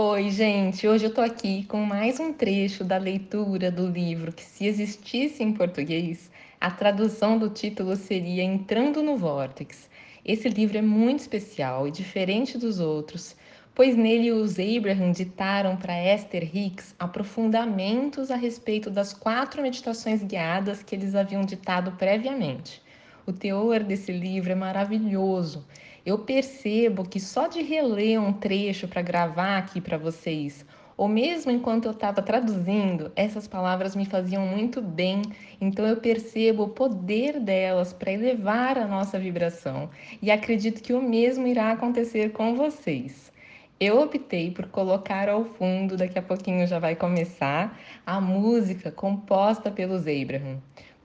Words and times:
Oi, 0.00 0.30
gente! 0.30 0.86
Hoje 0.86 1.06
eu 1.06 1.12
tô 1.12 1.20
aqui 1.20 1.64
com 1.64 1.84
mais 1.84 2.20
um 2.20 2.32
trecho 2.32 2.84
da 2.84 2.96
leitura 2.96 3.68
do 3.68 3.84
livro 3.84 4.30
que, 4.30 4.44
se 4.44 4.64
existisse 4.64 5.42
em 5.42 5.52
português, 5.52 6.30
a 6.60 6.70
tradução 6.70 7.36
do 7.36 7.50
título 7.50 7.96
seria 7.96 8.44
Entrando 8.44 9.02
no 9.02 9.16
Vórtex. 9.16 9.90
Esse 10.24 10.48
livro 10.48 10.78
é 10.78 10.82
muito 10.82 11.18
especial 11.18 11.88
e 11.88 11.90
diferente 11.90 12.56
dos 12.56 12.78
outros, 12.78 13.34
pois 13.74 13.96
nele 13.96 14.30
os 14.30 14.54
Abraham 14.60 15.10
ditaram 15.10 15.76
para 15.76 16.00
Esther 16.00 16.48
Hicks 16.56 16.94
aprofundamentos 16.96 18.30
a 18.30 18.36
respeito 18.36 18.90
das 18.90 19.12
quatro 19.12 19.60
meditações 19.60 20.22
guiadas 20.22 20.80
que 20.80 20.94
eles 20.94 21.16
haviam 21.16 21.42
ditado 21.42 21.90
previamente. 21.98 22.80
O 23.26 23.32
teor 23.32 23.80
desse 23.80 24.12
livro 24.12 24.52
é 24.52 24.54
maravilhoso 24.54 25.66
eu 26.08 26.18
percebo 26.18 27.06
que 27.06 27.20
só 27.20 27.48
de 27.48 27.60
reler 27.60 28.18
um 28.18 28.32
trecho 28.32 28.88
para 28.88 29.02
gravar 29.02 29.58
aqui 29.58 29.78
para 29.78 29.98
vocês, 29.98 30.64
ou 30.96 31.06
mesmo 31.06 31.52
enquanto 31.52 31.84
eu 31.84 31.90
estava 31.90 32.22
traduzindo, 32.22 33.12
essas 33.14 33.46
palavras 33.46 33.94
me 33.94 34.06
faziam 34.06 34.46
muito 34.46 34.80
bem, 34.80 35.20
então 35.60 35.86
eu 35.86 35.98
percebo 35.98 36.62
o 36.62 36.68
poder 36.70 37.38
delas 37.38 37.92
para 37.92 38.10
elevar 38.10 38.78
a 38.78 38.86
nossa 38.86 39.18
vibração. 39.18 39.90
E 40.22 40.30
acredito 40.30 40.82
que 40.82 40.94
o 40.94 41.02
mesmo 41.02 41.46
irá 41.46 41.72
acontecer 41.72 42.32
com 42.32 42.56
vocês. 42.56 43.30
Eu 43.78 44.00
optei 44.00 44.50
por 44.50 44.66
colocar 44.68 45.28
ao 45.28 45.44
fundo, 45.44 45.94
daqui 45.94 46.18
a 46.18 46.22
pouquinho 46.22 46.66
já 46.66 46.78
vai 46.78 46.96
começar, 46.96 47.78
a 48.06 48.18
música 48.18 48.90
composta 48.90 49.70
pelos 49.70 50.06
Abraham 50.06 50.58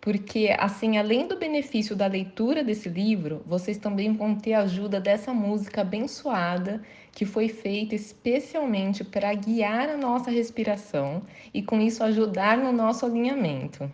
porque 0.03 0.53
assim, 0.59 0.97
além 0.97 1.27
do 1.27 1.37
benefício 1.37 1.95
da 1.95 2.07
leitura 2.07 2.61
desse 2.61 2.89
livro, 2.89 3.41
vocês 3.45 3.77
também 3.77 4.11
vão 4.11 4.35
ter 4.35 4.51
a 4.51 4.63
ajuda 4.63 4.99
dessa 4.99 5.33
música 5.33 5.79
abençoada 5.79 6.83
que 7.13 7.25
foi 7.25 7.47
feita 7.47 7.95
especialmente 7.95 9.01
para 9.01 9.33
guiar 9.33 9.87
a 9.87 9.95
nossa 9.95 10.29
respiração 10.29 11.21
e 11.53 11.63
com 11.63 11.79
isso 11.79 12.03
ajudar 12.03 12.57
no 12.57 12.73
nosso 12.73 13.05
alinhamento. 13.05 13.89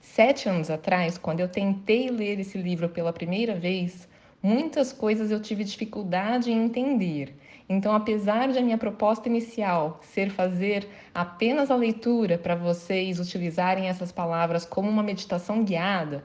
Sete 0.00 0.48
anos 0.48 0.68
atrás, 0.68 1.16
quando 1.16 1.38
eu 1.38 1.48
tentei 1.48 2.10
ler 2.10 2.40
esse 2.40 2.58
livro 2.58 2.88
pela 2.88 3.12
primeira 3.12 3.54
vez, 3.54 4.08
muitas 4.42 4.92
coisas 4.92 5.30
eu 5.30 5.40
tive 5.40 5.62
dificuldade 5.62 6.50
em 6.50 6.64
entender 6.64 7.36
então, 7.68 7.94
apesar 7.94 8.48
de 8.48 8.58
a 8.58 8.62
minha 8.62 8.78
proposta 8.78 9.28
inicial 9.28 10.00
ser 10.02 10.30
fazer 10.30 10.88
apenas 11.14 11.70
a 11.70 11.76
leitura 11.76 12.36
para 12.36 12.54
vocês 12.54 13.20
utilizarem 13.20 13.88
essas 13.88 14.12
palavras 14.12 14.64
como 14.64 14.88
uma 14.88 15.02
meditação 15.02 15.64
guiada, 15.64 16.24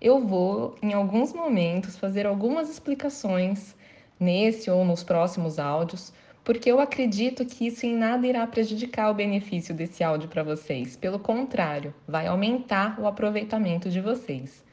eu 0.00 0.24
vou, 0.24 0.76
em 0.82 0.92
alguns 0.92 1.32
momentos, 1.32 1.96
fazer 1.96 2.26
algumas 2.26 2.70
explicações 2.70 3.76
nesse 4.18 4.70
ou 4.70 4.84
nos 4.84 5.02
próximos 5.02 5.58
áudios, 5.58 6.12
porque 6.44 6.70
eu 6.70 6.80
acredito 6.80 7.44
que 7.44 7.66
isso 7.66 7.84
em 7.84 7.94
nada 7.94 8.26
irá 8.26 8.46
prejudicar 8.46 9.10
o 9.10 9.14
benefício 9.14 9.74
desse 9.74 10.02
áudio 10.02 10.28
para 10.28 10.42
vocês. 10.42 10.96
Pelo 10.96 11.18
contrário, 11.18 11.94
vai 12.06 12.26
aumentar 12.26 12.98
o 12.98 13.06
aproveitamento 13.06 13.90
de 13.90 14.00
vocês. 14.00 14.64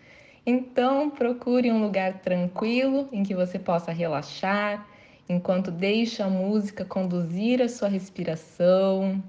Então, 0.46 1.10
procure 1.10 1.72
um 1.72 1.82
lugar 1.82 2.22
tranquilo 2.22 3.10
em 3.12 3.24
que 3.24 3.34
você 3.34 3.58
possa 3.58 3.92
relaxar 3.92 4.88
enquanto 5.28 5.72
deixa 5.72 6.26
a 6.26 6.30
música 6.30 6.86
conduzir 6.86 7.62
a 7.62 7.68
sua 7.68 7.88
respiração, 7.88 9.24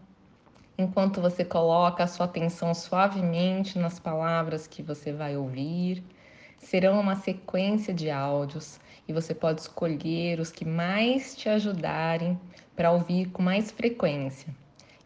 enquanto 0.79 1.21
você 1.21 1.45
coloca 1.45 2.05
a 2.05 2.07
sua 2.07 2.27
atenção 2.27 2.75
suavemente 2.75 3.79
nas 3.79 3.99
palavras 3.99 4.67
que 4.67 4.83
você 4.83 5.13
vai 5.13 5.37
ouvir. 5.37 6.03
Serão 6.59 7.01
uma 7.01 7.17
sequência 7.17 7.95
de 7.95 8.11
áudios 8.11 8.79
e 9.09 9.13
você 9.13 9.35
pode 9.35 9.61
escolher 9.61 10.41
os 10.41 10.51
que 10.51 10.65
mais 10.65 11.37
te 11.37 11.49
ajudarem 11.49 12.39
para 12.75 12.91
ouvir 12.91 13.31
com 13.31 13.43
mais 13.43 13.71
frequência. 13.71 14.55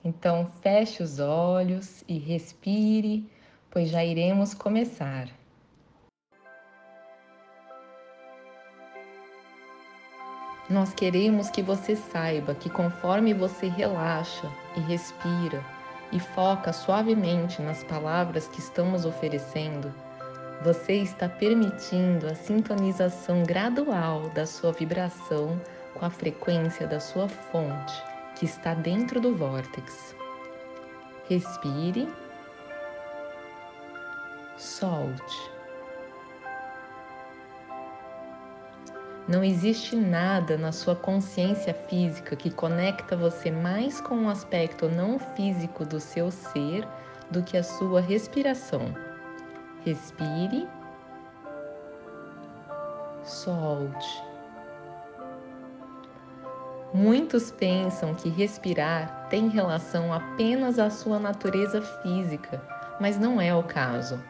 Então, 0.03 0.51
feche 0.63 1.03
os 1.03 1.21
olhos 1.21 2.03
e 2.09 2.19
respire, 2.19 3.31
pois 3.71 3.91
já 3.91 4.05
iremos 4.05 4.55
começar. 4.55 5.40
Nós 10.71 10.95
queremos 10.95 11.51
que 11.51 11.63
você 11.63 11.97
saiba 11.97 12.55
que 12.55 12.71
conforme 12.71 13.35
você 13.35 13.67
relaxa 13.67 14.49
e 14.77 14.81
respira 14.81 15.65
e 16.13 16.21
foca 16.21 16.73
suavemente 16.73 17.61
nas 17.61 17.83
palavras 17.83 18.47
que 18.47 18.61
estamos 18.61 19.05
oferecendo, 19.05 19.93
você 20.63 20.93
está 20.93 21.29
permitindo 21.29 22.29
a 22.29 22.37
sintonização 22.37 23.43
gradual 23.43 24.29
da 24.29 24.47
sua 24.47 24.71
vibração 24.71 25.61
com 25.95 26.07
a 26.07 26.11
frequência 26.11 26.87
da 26.87 27.01
sua 27.01 27.29
fonte, 27.29 28.01
que 28.37 28.45
está 28.45 28.73
dentro 28.73 29.21
do 29.21 29.35
vórtex. 29.35 30.15
Respire, 31.29 32.09
solte. 34.57 35.51
Não 39.31 39.45
existe 39.45 39.95
nada 39.95 40.59
na 40.59 40.73
sua 40.73 40.97
consciência 40.97 41.73
física 41.73 42.35
que 42.35 42.51
conecta 42.51 43.17
você 43.17 43.49
mais 43.49 44.01
com 44.01 44.17
o 44.17 44.23
um 44.23 44.29
aspecto 44.29 44.89
não 44.89 45.21
físico 45.21 45.85
do 45.85 46.01
seu 46.01 46.33
ser 46.33 46.85
do 47.31 47.41
que 47.41 47.57
a 47.57 47.63
sua 47.63 48.01
respiração. 48.01 48.93
Respire, 49.85 50.69
solte. 53.23 54.25
Muitos 56.93 57.53
pensam 57.53 58.17
que 58.17 58.29
respirar 58.29 59.29
tem 59.31 59.49
relação 59.49 60.13
apenas 60.13 60.77
à 60.77 60.91
sua 60.91 61.21
natureza 61.21 61.81
física, 61.81 62.61
mas 63.01 63.17
não 63.17 63.41
é 63.41 63.55
o 63.55 63.63
caso. 63.63 64.21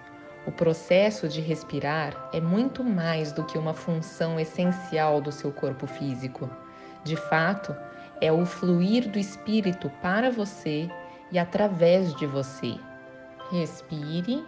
O 0.46 0.50
processo 0.50 1.28
de 1.28 1.40
respirar 1.40 2.30
é 2.32 2.40
muito 2.40 2.82
mais 2.82 3.30
do 3.30 3.44
que 3.44 3.58
uma 3.58 3.74
função 3.74 4.40
essencial 4.40 5.20
do 5.20 5.30
seu 5.30 5.52
corpo 5.52 5.86
físico. 5.86 6.48
De 7.04 7.14
fato, 7.14 7.76
é 8.20 8.32
o 8.32 8.46
fluir 8.46 9.08
do 9.10 9.18
espírito 9.18 9.90
para 10.02 10.30
você 10.30 10.88
e 11.30 11.38
através 11.38 12.14
de 12.14 12.26
você. 12.26 12.78
Respire, 13.50 14.46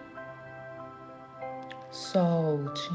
solte. 1.91 2.91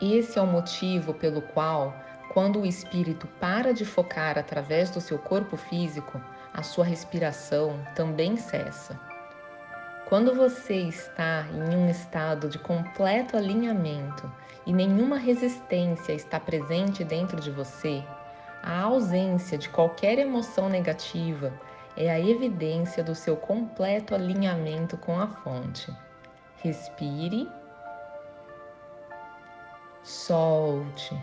Esse 0.00 0.38
é 0.38 0.42
o 0.42 0.46
motivo 0.46 1.14
pelo 1.14 1.40
qual, 1.40 1.94
quando 2.34 2.60
o 2.60 2.66
espírito 2.66 3.26
para 3.40 3.72
de 3.72 3.84
focar 3.84 4.36
através 4.36 4.90
do 4.90 5.00
seu 5.00 5.18
corpo 5.18 5.56
físico, 5.56 6.20
a 6.52 6.62
sua 6.62 6.84
respiração 6.84 7.80
também 7.94 8.36
cessa. 8.36 9.15
Quando 10.08 10.32
você 10.36 10.82
está 10.82 11.48
em 11.52 11.76
um 11.76 11.90
estado 11.90 12.48
de 12.48 12.60
completo 12.60 13.36
alinhamento 13.36 14.32
e 14.64 14.72
nenhuma 14.72 15.18
resistência 15.18 16.12
está 16.12 16.38
presente 16.38 17.02
dentro 17.02 17.40
de 17.40 17.50
você, 17.50 18.04
a 18.62 18.82
ausência 18.82 19.58
de 19.58 19.68
qualquer 19.68 20.16
emoção 20.20 20.68
negativa 20.68 21.52
é 21.96 22.08
a 22.08 22.20
evidência 22.20 23.02
do 23.02 23.16
seu 23.16 23.36
completo 23.36 24.14
alinhamento 24.14 24.96
com 24.96 25.18
a 25.18 25.26
fonte. 25.26 25.92
Respire, 26.62 27.50
solte. 30.04 31.20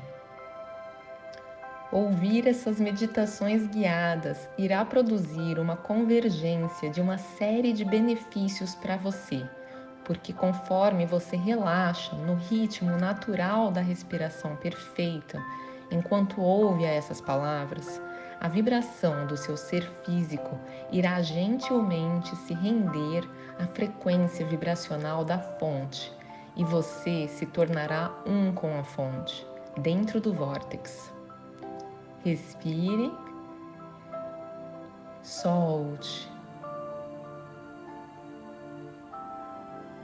Ouvir 1.93 2.47
essas 2.47 2.79
meditações 2.79 3.67
guiadas 3.67 4.49
irá 4.57 4.83
produzir 4.83 5.59
uma 5.59 5.75
convergência 5.75 6.89
de 6.89 6.99
uma 6.99 7.19
série 7.19 7.71
de 7.71 7.85
benefícios 7.85 8.73
para 8.73 8.97
você, 8.97 9.47
porque 10.03 10.33
conforme 10.33 11.05
você 11.05 11.35
relaxa 11.35 12.15
no 12.15 12.33
ritmo 12.33 12.97
natural 12.97 13.69
da 13.69 13.79
respiração 13.79 14.55
perfeita, 14.55 15.39
enquanto 15.91 16.41
ouve 16.41 16.83
essas 16.83 17.21
palavras, 17.21 18.01
a 18.41 18.47
vibração 18.47 19.27
do 19.27 19.37
seu 19.37 19.55
ser 19.55 19.87
físico 20.03 20.57
irá 20.91 21.21
gentilmente 21.21 22.35
se 22.37 22.55
render 22.55 23.23
à 23.59 23.67
frequência 23.67 24.43
vibracional 24.47 25.23
da 25.23 25.37
fonte 25.37 26.11
e 26.55 26.63
você 26.63 27.27
se 27.27 27.45
tornará 27.45 28.11
um 28.25 28.51
com 28.51 28.79
a 28.79 28.83
fonte, 28.83 29.45
dentro 29.77 30.19
do 30.19 30.33
vórtex. 30.33 31.12
Respire, 32.23 33.11
solte. 35.21 36.31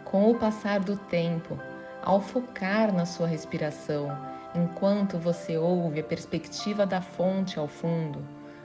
Com 0.03 0.29
o 0.29 0.35
passar 0.37 0.81
do 0.81 0.97
tempo, 0.97 1.57
ao 2.03 2.19
focar 2.19 2.93
na 2.93 3.05
sua 3.05 3.25
respiração, 3.25 4.09
enquanto 4.53 5.17
você 5.17 5.57
ouve 5.57 6.01
a 6.01 6.03
perspectiva 6.03 6.85
da 6.85 6.99
fonte 6.99 7.57
ao 7.57 7.69
fundo, 7.69 8.21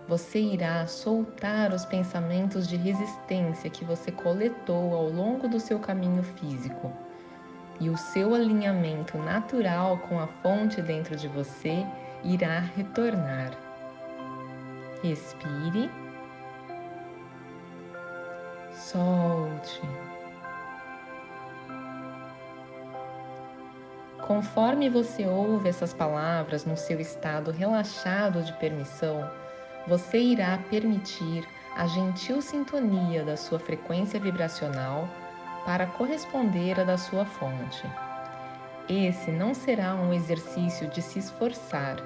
você 0.09 0.41
irá 0.41 0.85
soltar 0.89 1.73
os 1.73 1.85
pensamentos 1.85 2.67
de 2.67 2.77
resistência 2.77 3.71
que 3.71 3.85
você 3.85 4.11
coletou 4.11 4.95
ao 4.97 5.09
longo 5.09 5.47
do 5.47 5.61
seu 5.61 5.79
caminho 5.79 6.25
físico. 6.25 6.93
E 7.79 7.89
o 7.89 7.97
seu 7.97 8.35
alinhamento 8.35 9.17
natural 9.17 9.99
com 9.99 10.19
a 10.19 10.27
fonte 10.27 10.83
dentro 10.83 11.15
de 11.15 11.29
você 11.29 11.87
irá 12.25 12.61
retornar. 12.61 13.53
Respire. 15.03 15.91
Solte. 18.73 19.83
Conforme 24.27 24.89
você 24.89 25.27
ouve 25.27 25.69
essas 25.69 25.93
palavras 25.93 26.65
no 26.65 26.77
seu 26.79 26.99
estado 26.99 27.51
relaxado 27.51 28.43
de 28.43 28.53
permissão, 28.55 29.31
você 29.87 30.19
irá 30.19 30.59
permitir 30.71 31.47
a 31.77 31.87
gentil 31.87 32.41
sintonia 32.41 33.23
da 33.23 33.37
sua 33.37 33.59
frequência 33.59 34.19
vibracional 34.19 35.07
para 35.67 35.87
corresponder 35.87 36.81
à 36.81 36.85
da 36.85 36.97
sua 36.97 37.27
fonte. 37.27 37.87
Esse 38.89 39.31
não 39.31 39.55
será 39.55 39.95
um 39.95 40.13
exercício 40.13 40.89
de 40.89 41.03
se 41.03 41.19
esforçar, 41.19 41.97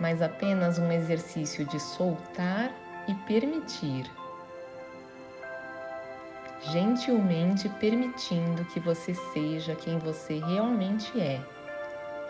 mas 0.00 0.22
apenas 0.22 0.78
um 0.78 0.90
exercício 0.90 1.64
de 1.66 1.78
soltar 1.78 2.72
e 3.06 3.14
permitir. 3.26 4.10
Gentilmente 6.62 7.68
permitindo 7.68 8.64
que 8.66 8.80
você 8.80 9.14
seja 9.14 9.76
quem 9.76 9.98
você 9.98 10.38
realmente 10.38 11.20
é. 11.20 11.40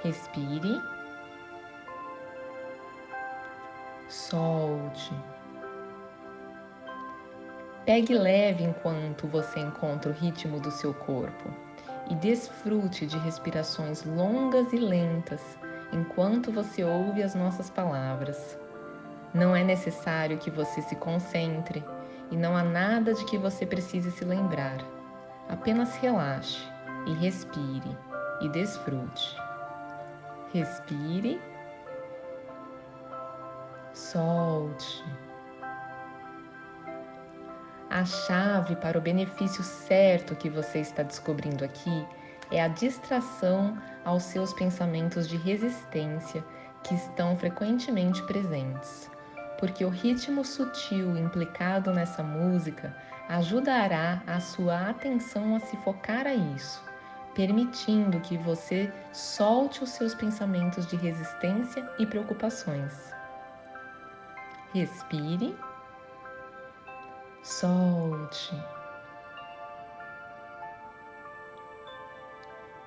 Respire. 0.03 0.81
Solte. 4.09 5.13
Pegue 7.87 8.15
leve 8.15 8.65
enquanto 8.65 9.27
você 9.29 9.61
encontra 9.61 10.11
o 10.11 10.15
ritmo 10.15 10.61
do 10.61 10.71
seu 10.71 10.93
corpo 10.93 11.51
e 12.09 12.15
desfrute 12.17 13.07
de 13.07 13.19
respirações 13.19 14.05
longas 14.05 14.73
e 14.73 14.77
lentas 14.77 15.59
enquanto 15.93 16.53
você 16.53 16.85
ouve 16.85 17.23
as 17.23 17.35
nossas 17.35 17.71
palavras. 17.71 18.59
Não 19.33 19.55
é 19.55 19.63
necessário 19.63 20.39
que 20.39 20.51
você 20.51 20.83
se 20.83 20.97
concentre 20.97 21.85
e 22.31 22.37
não 22.37 22.57
há 22.57 22.63
nada 22.63 23.15
de 23.15 23.25
que 23.25 23.39
você 23.39 23.67
precise 23.67 24.11
se 24.11 24.25
lembrar. 24.25 24.79
Apenas 25.49 25.97
relaxe 25.97 26.63
e 27.07 27.13
respire 27.15 27.97
e 28.41 28.49
desfrute. 28.49 29.37
Respire, 30.53 31.41
solte. 33.93 35.05
A 37.89 38.05
chave 38.05 38.77
para 38.77 38.97
o 38.99 39.01
benefício 39.01 39.63
certo 39.65 40.37
que 40.37 40.49
você 40.49 40.79
está 40.79 41.03
descobrindo 41.03 41.65
aqui 41.65 42.07
é 42.50 42.62
a 42.62 42.69
distração 42.69 43.76
aos 44.05 44.25
seus 44.25 44.52
pensamentos 44.52 45.29
de 45.29 45.37
resistência 45.37 46.44
que 46.82 46.94
estão 46.94 47.37
frequentemente 47.37 48.23
presentes, 48.25 49.11
porque 49.58 49.85
o 49.85 49.91
ritmo 49.91 50.44
sutil 50.44 51.17
implicado 51.17 51.93
nessa 51.93 52.23
música 52.23 52.94
ajudará 53.29 54.23
a 54.26 54.41
sua 54.41 54.88
atenção 54.88 55.55
a 55.55 55.61
se 55.61 55.76
focar 55.79 56.26
a 56.26 56.35
isso 56.35 56.91
permitindo 57.35 58.20
que 58.20 58.37
você 58.37 58.93
solte 59.12 59.82
os 59.82 59.91
seus 59.91 60.14
pensamentos 60.14 60.87
de 60.87 60.97
resistência 60.97 61.88
e 61.99 62.06
preocupações. 62.06 63.12
Respire, 64.73 65.56
solte. 67.43 68.55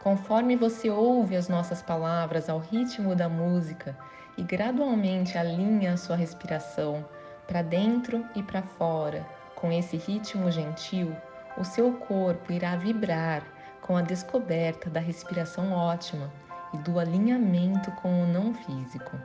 Conforme 0.04 0.58
você 0.58 0.90
ouve 0.90 1.34
as 1.34 1.48
nossas 1.48 1.82
palavras 1.82 2.50
ao 2.50 2.60
ritmo 2.60 3.16
da 3.16 3.30
música 3.30 3.98
e 4.38 4.44
gradualmente 4.44 5.38
alinha 5.38 5.94
a 5.94 5.98
sua 5.98 6.18
respiração 6.18 7.06
para 7.48 7.62
dentro 7.62 8.26
e 8.36 8.44
para 8.44 8.62
fora 8.62 9.26
com 9.56 9.72
esse 9.72 9.96
ritmo 9.96 10.52
gentil, 10.52 11.16
o 11.58 11.64
seu 11.64 11.94
corpo 11.94 12.52
irá 12.52 12.76
vibrar 12.76 13.44
com 13.80 13.96
a 13.96 14.02
descoberta 14.02 14.90
da 14.90 15.00
respiração 15.00 15.72
ótima 15.72 16.30
e 16.74 16.78
do 16.80 17.00
alinhamento 17.00 17.90
com 17.94 18.24
o 18.24 18.28
não 18.28 18.54
físico. 18.54 19.18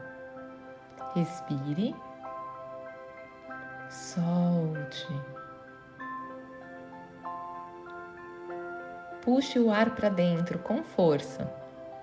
Respire, 1.13 1.93
solte. 3.91 5.09
Puxe 9.29 9.59
o 9.59 9.71
ar 9.71 9.95
para 9.95 10.09
dentro 10.09 10.59
com 10.61 10.83
força. 10.83 11.53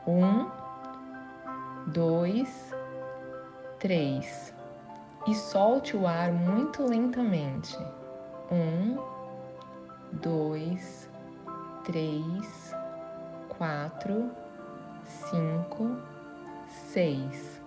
Um, 0.05 0.47
dois, 1.87 2.71
três. 3.79 4.53
E 5.25 5.33
solte 5.33 5.97
o 5.97 6.05
ar 6.05 6.31
muito 6.31 6.83
lentamente. 6.83 7.75
Um, 8.51 8.99
dois, 10.21 11.09
três, 11.83 12.75
quatro, 13.57 14.29
cinco, 15.03 15.97
seis. 16.69 17.59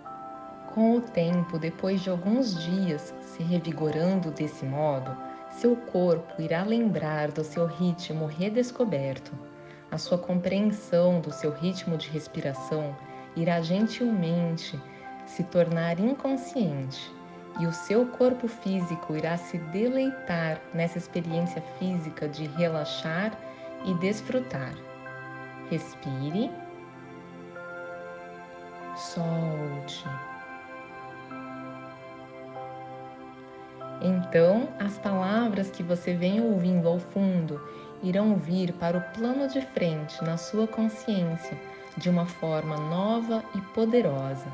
Com 0.73 0.99
o 0.99 1.01
tempo, 1.01 1.59
depois 1.59 2.01
de 2.01 2.11
alguns 2.11 2.57
dias 2.63 3.13
se 3.23 3.43
revigorando 3.43 4.31
desse 4.31 4.65
modo, 4.65 5.11
seu 5.51 5.75
corpo 5.75 6.41
irá 6.41 6.63
lembrar 6.63 7.33
do 7.33 7.43
seu 7.43 7.67
ritmo 7.67 8.27
redescoberto. 8.27 9.48
A 9.91 9.97
sua 9.97 10.19
compreensão 10.19 11.21
do 11.21 11.33
seu 11.33 11.51
ritmo 11.51 11.97
de 11.97 12.09
respiração 12.11 12.95
irá 13.35 13.61
gentilmente 13.61 14.79
se 15.27 15.43
tornar 15.45 15.99
inconsciente 15.99 17.11
e 17.59 17.67
o 17.67 17.73
seu 17.73 18.07
corpo 18.07 18.47
físico 18.47 19.17
irá 19.17 19.37
se 19.37 19.59
deleitar 19.59 20.61
nessa 20.73 20.99
experiência 20.99 21.63
física 21.79 22.29
de 22.29 22.47
relaxar 22.47 23.33
e 23.85 23.95
desfrutar. 23.95 24.75
Respire, 25.71 26.51
solte. 28.95 30.05
Então, 34.01 34.69
as 34.79 34.97
palavras 34.99 35.71
que 35.71 35.83
você 35.83 36.15
vem 36.15 36.41
ouvindo 36.41 36.87
ao 36.87 37.01
fundo 37.01 37.61
irão 38.03 38.37
vir 38.37 38.73
para 38.75 38.99
o 38.99 39.19
plano 39.19 39.49
de 39.49 39.61
frente 39.61 40.23
na 40.25 40.37
sua 40.37 40.67
consciência 40.67 41.59
de 41.97 42.09
uma 42.09 42.27
forma 42.27 42.77
nova 42.77 43.43
e 43.55 43.61
poderosa. 43.73 44.47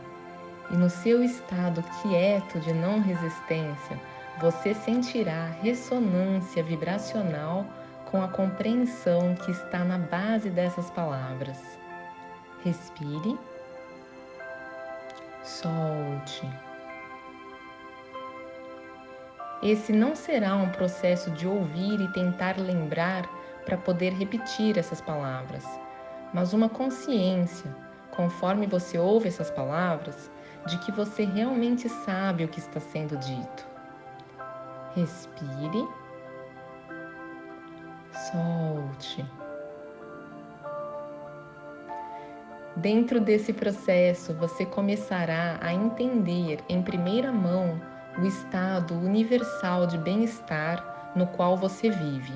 E 0.70 0.76
no 0.76 0.88
seu 0.88 1.22
estado 1.22 1.84
quieto 2.00 2.58
de 2.60 2.72
não 2.72 3.00
resistência, 3.00 4.00
você 4.40 4.74
sentirá 4.74 5.46
ressonância 5.62 6.62
vibracional 6.62 7.66
com 8.10 8.22
a 8.22 8.28
compreensão 8.28 9.34
que 9.34 9.50
está 9.50 9.84
na 9.84 9.98
base 9.98 10.48
dessas 10.48 10.90
palavras. 10.90 11.58
Respire, 12.64 13.38
solte. 15.42 16.48
Esse 19.64 19.94
não 19.94 20.14
será 20.14 20.54
um 20.56 20.68
processo 20.68 21.30
de 21.30 21.48
ouvir 21.48 21.98
e 21.98 22.12
tentar 22.12 22.58
lembrar 22.58 23.26
para 23.64 23.78
poder 23.78 24.12
repetir 24.12 24.76
essas 24.76 25.00
palavras, 25.00 25.64
mas 26.34 26.52
uma 26.52 26.68
consciência, 26.68 27.74
conforme 28.10 28.66
você 28.66 28.98
ouve 28.98 29.28
essas 29.28 29.50
palavras, 29.50 30.30
de 30.66 30.76
que 30.80 30.92
você 30.92 31.24
realmente 31.24 31.88
sabe 31.88 32.44
o 32.44 32.48
que 32.48 32.58
está 32.58 32.78
sendo 32.78 33.16
dito. 33.16 33.66
Respire 34.94 35.88
solte. 38.30 39.24
Dentro 42.76 43.18
desse 43.18 43.54
processo, 43.54 44.34
você 44.34 44.66
começará 44.66 45.58
a 45.62 45.72
entender 45.72 46.58
em 46.68 46.82
primeira 46.82 47.32
mão 47.32 47.80
o 48.18 48.26
estado 48.26 48.94
universal 48.94 49.86
de 49.86 49.98
bem-estar 49.98 51.12
no 51.16 51.26
qual 51.26 51.56
você 51.56 51.90
vive. 51.90 52.32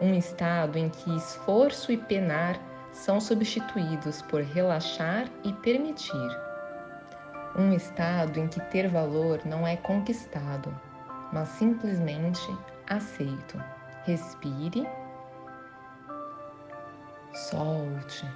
Um 0.00 0.14
estado 0.14 0.76
em 0.76 0.88
que 0.88 1.16
esforço 1.16 1.92
e 1.92 1.96
penar 1.96 2.58
são 2.92 3.20
substituídos 3.20 4.22
por 4.22 4.42
relaxar 4.42 5.28
e 5.42 5.52
permitir. 5.52 6.40
Um 7.56 7.72
estado 7.72 8.38
em 8.38 8.48
que 8.48 8.60
ter 8.70 8.88
valor 8.88 9.40
não 9.44 9.66
é 9.66 9.76
conquistado, 9.76 10.74
mas 11.32 11.48
simplesmente 11.50 12.46
aceito. 12.88 13.62
Respire, 14.04 14.86
solte. 17.32 18.26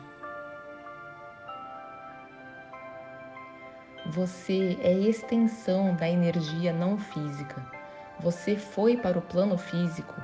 Você 4.09 4.79
é 4.81 4.91
extensão 4.91 5.95
da 5.95 6.09
energia 6.09 6.73
não 6.73 6.97
física. 6.97 7.63
Você 8.21 8.57
foi 8.57 8.97
para 8.97 9.19
o 9.19 9.23
plano 9.23 9.59
físico 9.59 10.15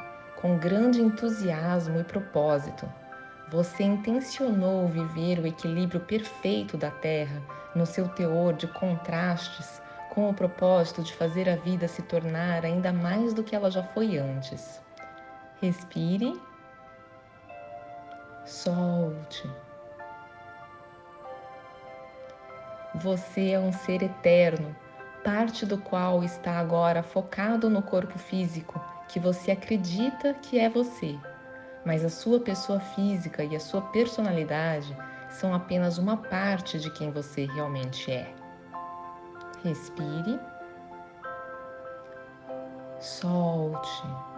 com 0.41 0.57
grande 0.57 1.03
entusiasmo 1.03 2.01
e 2.01 2.05
propósito. 2.05 2.91
Você 3.51 3.83
intencionou 3.83 4.89
viver 4.89 5.39
o 5.39 5.47
equilíbrio 5.47 6.01
perfeito 6.01 6.79
da 6.79 6.91
Terra 6.91 7.43
no 7.75 7.85
seu 7.85 8.09
teor 8.09 8.55
de 8.55 8.67
contrastes 8.67 9.83
com 10.15 10.31
o 10.31 10.35
propósito 10.35 11.03
de 11.03 11.13
fazer 11.13 11.47
a 11.47 11.57
vida 11.57 11.87
se 11.87 12.01
tornar 12.01 12.65
ainda 12.65 12.91
mais 12.91 13.35
do 13.35 13.45
que 13.45 13.55
ela 13.55 13.71
já 13.71 13.83
foi 13.83 14.17
antes. 14.17 14.81
Respire, 15.61 16.41
solte. 18.47 19.47
Você 22.95 23.51
é 23.51 23.59
um 23.59 23.73
ser 23.73 24.03
eterno, 24.03 24.75
parte 25.25 25.67
do 25.67 25.79
qual 25.79 26.23
está 26.23 26.59
agora 26.61 27.03
focado 27.03 27.69
no 27.69 27.83
corpo 27.83 28.19
físico 28.19 28.81
que 29.09 29.19
você 29.19 29.51
acredita 29.51 30.35
que 30.35 30.59
é 30.59 30.69
você, 30.69 31.19
mas 31.85 32.05
a 32.05 32.09
sua 32.09 32.41
pessoa 32.41 32.79
física 32.81 33.43
e 33.43 33.57
a 33.57 33.61
sua 33.61 33.83
personalidade 33.83 34.97
são 35.29 35.53
apenas 35.53 35.99
uma 35.99 36.17
parte 36.17 36.79
de 36.79 36.91
quem 36.91 37.11
você 37.11 37.47
realmente 37.47 38.13
é. 38.13 38.33
Respire, 39.65 40.39
solte. 43.01 44.34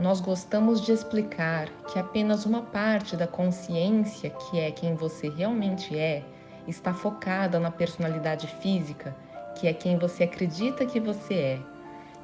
Nós 0.00 0.18
gostamos 0.18 0.80
de 0.80 0.92
explicar 0.92 1.68
que 1.86 1.98
apenas 1.98 2.46
uma 2.46 2.62
parte 2.62 3.18
da 3.18 3.26
consciência, 3.26 4.30
que 4.30 4.58
é 4.58 4.70
quem 4.70 4.94
você 4.94 5.28
realmente 5.28 5.94
é, 5.96 6.24
está 6.66 6.94
focada 6.94 7.60
na 7.60 7.70
personalidade 7.70 8.46
física, 8.46 9.14
que 9.54 9.68
é 9.68 9.74
quem 9.74 9.98
você 9.98 10.24
acredita 10.24 10.86
que 10.86 10.98
você 10.98 11.34
é, 11.34 11.60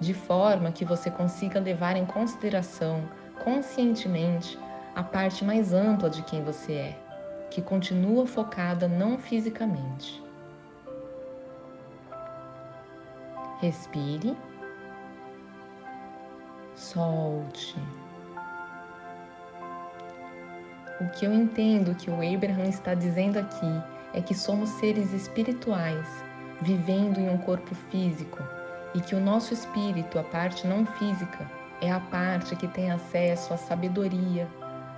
de 0.00 0.14
forma 0.14 0.73
que 0.73 0.87
você 0.87 1.11
consiga 1.11 1.61
levar 1.61 1.99
em 1.99 2.06
consideração 2.06 3.06
conscientemente 3.45 4.59
a 4.95 5.02
parte 5.02 5.45
mais 5.45 5.75
ampla 5.75 6.09
de 6.09 6.23
quem 6.23 6.42
você 6.42 6.73
é, 6.73 6.99
que 7.50 7.61
continua 7.61 8.26
focada 8.26 8.88
não 8.88 9.18
fisicamente. 9.18 10.25
Respire 13.61 14.35
solte. 16.76 17.75
O 21.00 21.09
que 21.11 21.25
eu 21.26 21.33
entendo 21.33 21.95
que 21.95 22.11
o 22.11 22.14
Abraham 22.14 22.68
está 22.68 22.95
dizendo 22.95 23.38
aqui 23.38 23.83
é 24.14 24.21
que 24.21 24.35
somos 24.35 24.68
seres 24.71 25.12
espirituais, 25.12 26.06
vivendo 26.61 27.18
em 27.18 27.28
um 27.28 27.38
corpo 27.38 27.75
físico, 27.90 28.42
e 28.95 29.00
que 29.00 29.14
o 29.14 29.21
nosso 29.21 29.52
espírito, 29.52 30.18
a 30.18 30.23
parte 30.23 30.66
não 30.66 30.87
física, 30.87 31.50
é 31.80 31.90
a 31.90 32.00
parte 32.00 32.56
que 32.56 32.68
tem 32.68 32.90
acesso 32.90 33.52
à 33.52 33.56
sabedoria, 33.56 34.49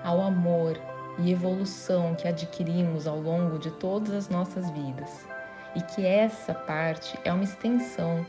ao 0.05 0.21
amor 0.21 0.79
e 1.19 1.33
evolução 1.33 2.15
que 2.15 2.29
adquirimos 2.29 3.07
ao 3.07 3.21
longo 3.21 3.59
de 3.59 3.71
todas 3.73 4.13
as 4.13 4.29
nossas 4.29 4.71
vidas, 4.71 5.27
e 5.75 5.83
que 5.83 6.05
essa 6.05 6.55
parte 6.55 7.19
é 7.25 7.33
uma 7.33 7.45
extensão, 7.45 8.25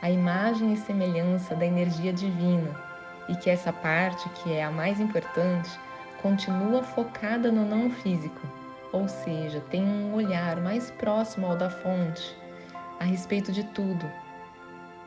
a 0.00 0.10
imagem 0.10 0.72
e 0.72 0.76
semelhança 0.76 1.56
da 1.56 1.66
energia 1.66 2.12
divina 2.12 2.87
e 3.28 3.36
que 3.36 3.50
essa 3.50 3.72
parte, 3.72 4.28
que 4.30 4.52
é 4.52 4.64
a 4.64 4.70
mais 4.70 5.00
importante, 5.00 5.70
continua 6.22 6.82
focada 6.82 7.52
no 7.52 7.64
não 7.64 7.90
físico, 7.90 8.40
ou 8.92 9.06
seja, 9.06 9.60
tem 9.70 9.84
um 9.84 10.14
olhar 10.14 10.56
mais 10.60 10.90
próximo 10.92 11.46
ao 11.46 11.56
da 11.56 11.70
fonte 11.70 12.36
a 12.98 13.04
respeito 13.04 13.52
de 13.52 13.64
tudo. 13.64 14.10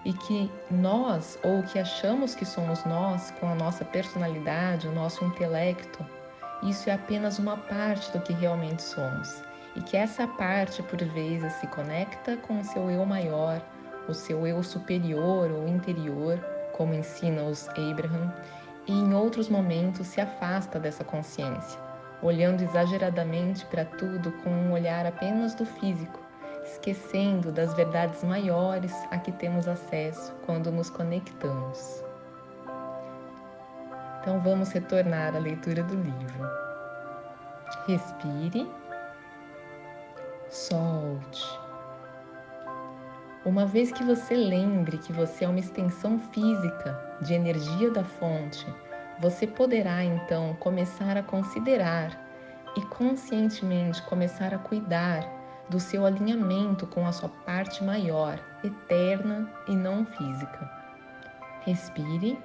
E 0.03 0.13
que 0.13 0.51
nós, 0.69 1.37
ou 1.43 1.61
que 1.63 1.77
achamos 1.77 2.33
que 2.33 2.45
somos 2.45 2.83
nós, 2.85 3.31
com 3.39 3.47
a 3.47 3.55
nossa 3.55 3.85
personalidade, 3.85 4.87
o 4.87 4.91
nosso 4.91 5.23
intelecto, 5.23 6.03
isso 6.63 6.89
é 6.89 6.93
apenas 6.93 7.37
uma 7.37 7.57
parte 7.57 8.11
do 8.11 8.21
que 8.21 8.33
realmente 8.33 8.81
somos. 8.81 9.43
E 9.75 9.81
que 9.81 9.95
essa 9.95 10.27
parte, 10.27 10.81
por 10.83 10.97
vezes, 11.03 11.53
se 11.53 11.67
conecta 11.67 12.35
com 12.37 12.59
o 12.59 12.63
seu 12.63 12.89
eu 12.89 13.05
maior, 13.05 13.61
o 14.07 14.13
seu 14.13 14.45
eu 14.45 14.61
superior 14.63 15.51
ou 15.51 15.67
interior, 15.67 16.39
como 16.81 16.95
ensina 16.95 17.43
os 17.43 17.69
Abraham, 17.69 18.33
e 18.87 18.91
em 18.91 19.13
outros 19.13 19.47
momentos 19.47 20.07
se 20.07 20.19
afasta 20.19 20.79
dessa 20.79 21.03
consciência, 21.03 21.79
olhando 22.23 22.63
exageradamente 22.63 23.63
para 23.67 23.85
tudo 23.85 24.31
com 24.43 24.49
um 24.49 24.71
olhar 24.71 25.05
apenas 25.05 25.53
do 25.53 25.63
físico, 25.63 26.19
esquecendo 26.63 27.51
das 27.51 27.71
verdades 27.75 28.23
maiores 28.23 28.91
a 29.11 29.19
que 29.19 29.31
temos 29.31 29.67
acesso 29.67 30.33
quando 30.43 30.71
nos 30.71 30.89
conectamos. 30.89 32.03
Então 34.19 34.39
vamos 34.39 34.71
retornar 34.71 35.35
à 35.35 35.39
leitura 35.39 35.83
do 35.83 35.93
livro. 35.93 36.49
Respire, 37.85 38.67
solte. 40.49 41.45
Uma 43.43 43.65
vez 43.65 43.91
que 43.91 44.03
você 44.03 44.35
lembre 44.35 44.99
que 44.99 45.11
você 45.11 45.45
é 45.45 45.47
uma 45.47 45.59
extensão 45.59 46.19
física 46.19 47.17
de 47.21 47.33
energia 47.33 47.89
da 47.89 48.03
fonte, 48.03 48.63
você 49.19 49.47
poderá 49.47 50.03
então 50.03 50.53
começar 50.59 51.17
a 51.17 51.23
considerar 51.23 52.15
e 52.77 52.81
conscientemente 52.85 54.03
começar 54.03 54.53
a 54.53 54.59
cuidar 54.59 55.27
do 55.69 55.79
seu 55.79 56.05
alinhamento 56.05 56.85
com 56.85 57.07
a 57.07 57.11
sua 57.11 57.29
parte 57.29 57.83
maior, 57.83 58.39
eterna 58.63 59.51
e 59.67 59.75
não 59.75 60.05
física. 60.05 60.69
Respire, 61.61 62.37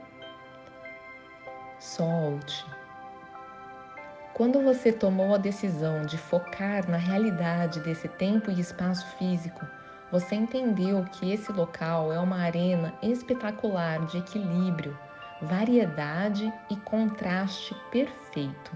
solte. 1.79 2.65
Quando 4.33 4.63
você 4.63 4.93
tomou 4.93 5.35
a 5.35 5.39
decisão 5.39 6.07
de 6.07 6.17
focar 6.17 6.89
na 6.89 6.97
realidade 6.97 7.81
desse 7.81 8.09
tempo 8.09 8.51
e 8.51 8.61
espaço 8.61 9.07
físico, 9.19 9.67
você 10.11 10.37
entendeu 10.37 11.05
que 11.05 11.33
esse 11.33 11.51
local 11.53 12.13
é 12.13 12.19
uma 12.19 12.39
arena 12.39 12.95
espetacular 13.03 14.05
de 14.07 14.19
equilíbrio, 14.19 14.97
variedade 15.43 16.53
e 16.71 16.77
contraste 16.77 17.75
perfeito. 17.91 18.73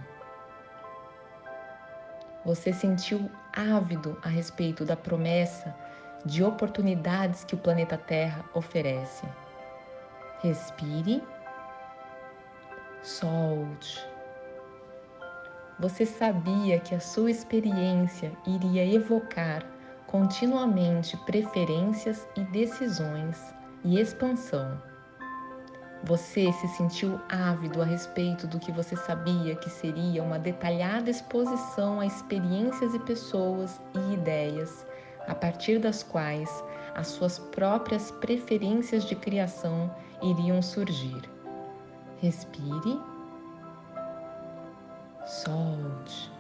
Você 2.45 2.73
sentiu 2.73 3.31
ávido 3.53 4.19
a 4.23 4.29
respeito 4.29 4.85
da 4.85 4.97
promessa 4.97 5.75
de 6.25 6.43
oportunidades 6.43 7.45
que 7.45 7.55
o 7.55 7.59
planeta 7.59 7.97
Terra 7.97 8.45
oferece. 8.55 9.27
Respire, 10.43 11.23
solte. 13.03 14.05
Você 15.79 16.05
sabia 16.05 16.79
que 16.81 16.95
a 16.95 17.01
sua 17.01 17.31
experiência 17.31 18.33
iria 18.47 18.85
evocar 18.85 19.65
continuamente 20.11 21.17
preferências 21.19 22.27
e 22.37 22.41
decisões 22.41 23.55
e 23.85 24.01
expansão. 24.01 24.83
Você 26.03 26.51
se 26.53 26.67
sentiu 26.69 27.21
ávido 27.29 27.81
a 27.81 27.85
respeito 27.85 28.47
do 28.47 28.59
que 28.59 28.73
você 28.73 28.97
sabia 28.97 29.55
que 29.55 29.71
seria 29.71 30.23
uma 30.23 30.39
detalhada 30.39 31.11
exposição 31.11 32.01
a 32.01 32.07
experiências 32.07 32.93
e 32.95 32.99
pessoas 32.99 33.81
e 33.95 34.15
ideias, 34.15 34.85
a 35.29 35.35
partir 35.35 35.79
das 35.79 36.03
quais 36.03 36.65
as 36.95 37.07
suas 37.09 37.39
próprias 37.39 38.11
preferências 38.11 39.05
de 39.05 39.15
criação 39.15 39.95
iriam 40.23 40.61
surgir. 40.61 41.23
Respire, 42.21 42.99
solte 45.25 46.40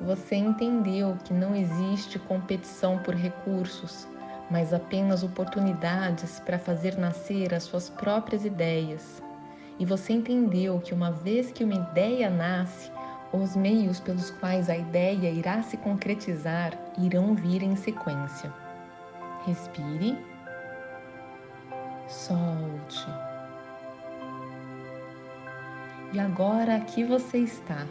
você 0.00 0.34
entendeu 0.34 1.16
que 1.24 1.32
não 1.32 1.54
existe 1.54 2.18
competição 2.18 2.98
por 2.98 3.14
recursos, 3.14 4.08
mas 4.50 4.72
apenas 4.72 5.22
oportunidades 5.22 6.40
para 6.40 6.58
fazer 6.58 6.96
nascer 6.96 7.52
as 7.54 7.64
suas 7.64 7.90
próprias 7.90 8.44
ideias. 8.44 9.22
E 9.78 9.84
você 9.84 10.12
entendeu 10.12 10.78
que 10.80 10.94
uma 10.94 11.10
vez 11.10 11.52
que 11.52 11.64
uma 11.64 11.74
ideia 11.74 12.30
nasce, 12.30 12.90
os 13.32 13.54
meios 13.54 14.00
pelos 14.00 14.30
quais 14.30 14.68
a 14.68 14.76
ideia 14.76 15.30
irá 15.30 15.62
se 15.62 15.76
concretizar 15.76 16.76
irão 16.98 17.34
vir 17.34 17.62
em 17.62 17.76
sequência. 17.76 18.52
Respire, 19.46 20.18
solte. 22.08 23.06
E 26.12 26.18
agora 26.18 26.76
aqui 26.76 27.04
você 27.04 27.38
está 27.38 27.86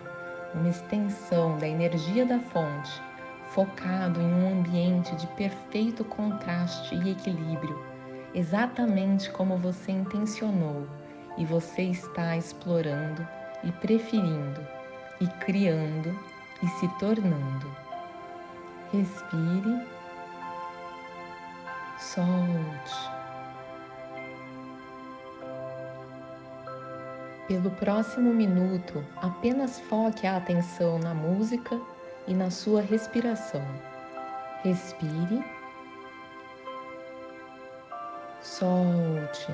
uma 0.53 0.69
extensão 0.69 1.57
da 1.57 1.67
energia 1.67 2.25
da 2.25 2.39
fonte, 2.39 3.01
focado 3.49 4.21
em 4.21 4.33
um 4.33 4.59
ambiente 4.59 5.15
de 5.15 5.27
perfeito 5.27 6.03
contraste 6.05 6.95
e 6.95 7.11
equilíbrio, 7.11 7.79
exatamente 8.33 9.29
como 9.31 9.57
você 9.57 9.91
intencionou 9.91 10.87
e 11.37 11.45
você 11.45 11.83
está 11.83 12.35
explorando 12.37 13.27
e 13.63 13.71
preferindo 13.71 14.61
e 15.21 15.27
criando 15.43 16.17
e 16.63 16.67
se 16.67 16.87
tornando. 16.99 17.67
Respire, 18.91 19.85
solte. 21.97 23.18
Pelo 27.49 27.71
próximo 27.71 28.31
minuto, 28.31 29.03
apenas 29.15 29.79
foque 29.79 30.27
a 30.27 30.37
atenção 30.37 30.99
na 30.99 31.15
música 31.15 31.81
e 32.27 32.33
na 32.35 32.51
sua 32.51 32.79
respiração. 32.79 33.65
Respire. 34.63 35.43
Solte. 38.39 39.51